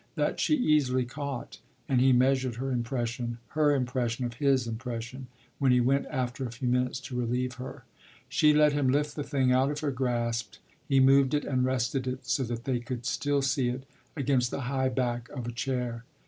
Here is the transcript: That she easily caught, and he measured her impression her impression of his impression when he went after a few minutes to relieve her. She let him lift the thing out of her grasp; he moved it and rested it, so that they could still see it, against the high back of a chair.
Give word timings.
That 0.15 0.39
she 0.39 0.55
easily 0.55 1.05
caught, 1.05 1.59
and 1.87 2.01
he 2.01 2.11
measured 2.11 2.55
her 2.55 2.71
impression 2.71 3.37
her 3.49 3.75
impression 3.75 4.25
of 4.25 4.33
his 4.33 4.65
impression 4.65 5.27
when 5.59 5.71
he 5.71 5.79
went 5.79 6.07
after 6.09 6.43
a 6.43 6.51
few 6.51 6.67
minutes 6.67 6.99
to 7.01 7.15
relieve 7.15 7.53
her. 7.61 7.83
She 8.27 8.51
let 8.51 8.73
him 8.73 8.89
lift 8.89 9.15
the 9.15 9.21
thing 9.23 9.51
out 9.51 9.69
of 9.69 9.81
her 9.81 9.91
grasp; 9.91 10.55
he 10.89 10.99
moved 10.99 11.35
it 11.35 11.45
and 11.45 11.63
rested 11.65 12.07
it, 12.07 12.25
so 12.25 12.41
that 12.45 12.63
they 12.63 12.79
could 12.79 13.05
still 13.05 13.43
see 13.43 13.69
it, 13.69 13.83
against 14.17 14.49
the 14.49 14.61
high 14.61 14.89
back 14.89 15.29
of 15.29 15.45
a 15.45 15.51
chair. 15.51 16.03